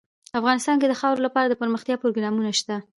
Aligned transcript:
افغانستان 0.39 0.75
کې 0.79 0.87
د 0.89 0.93
خاوره 1.01 1.21
لپاره 1.27 1.47
دپرمختیا 1.49 1.95
پروګرامونه 2.03 2.49
شته. 2.59 2.75